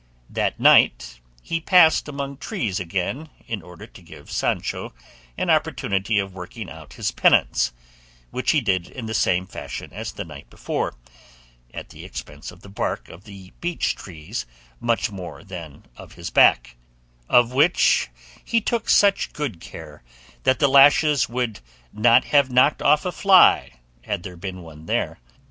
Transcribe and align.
That 0.31 0.59
night 0.59 1.19
he 1.43 1.61
passed 1.61 2.07
among 2.07 2.37
trees 2.37 2.79
again 2.79 3.29
in 3.45 3.61
order 3.61 3.85
to 3.85 4.01
give 4.01 4.31
Sancho 4.31 4.95
an 5.37 5.51
opportunity 5.51 6.17
of 6.17 6.33
working 6.33 6.71
out 6.71 6.93
his 6.93 7.11
penance, 7.11 7.71
which 8.31 8.49
he 8.49 8.61
did 8.61 8.87
in 8.89 9.05
the 9.05 9.13
same 9.13 9.45
fashion 9.45 9.93
as 9.93 10.11
the 10.11 10.25
night 10.25 10.49
before, 10.49 10.95
at 11.71 11.89
the 11.89 12.03
expense 12.03 12.49
of 12.49 12.61
the 12.61 12.67
bark 12.67 13.09
of 13.09 13.25
the 13.25 13.53
beech 13.61 13.93
trees 13.95 14.47
much 14.79 15.11
more 15.11 15.43
than 15.43 15.85
of 15.95 16.13
his 16.13 16.31
back, 16.31 16.77
of 17.29 17.53
which 17.53 18.09
he 18.43 18.59
took 18.59 18.89
such 18.89 19.33
good 19.33 19.59
care 19.61 20.01
that 20.45 20.57
the 20.57 20.67
lashes 20.67 21.29
would 21.29 21.59
not 21.93 22.23
have 22.23 22.49
knocked 22.49 22.81
off 22.81 23.05
a 23.05 23.11
fly 23.11 23.73
had 24.01 24.23
there 24.23 24.35
been 24.35 24.63
one 24.63 24.87
there. 24.87 25.19